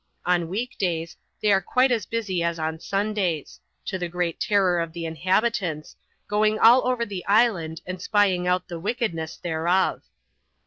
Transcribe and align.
On 0.25 0.47
wedt 0.47 0.75
days, 0.79 1.15
they 1.43 1.51
are 1.51 1.61
quite 1.61 1.91
as 1.91 2.07
busy 2.07 2.41
as 2.41 2.57
on 2.57 2.79
Sundays; 2.79 3.59
to 3.85 3.99
the 3.99 4.09
greatterror 4.09 4.83
of 4.83 4.93
the 4.93 5.05
inhabitants, 5.05 5.95
going 6.27 6.57
all 6.57 6.87
over 6.87 7.05
the 7.05 7.23
island, 7.27 7.81
and 7.85 8.01
spying 8.01 8.47
out 8.47 8.67
the 8.67 8.79
wickedness 8.79 9.37
thereof. 9.37 10.01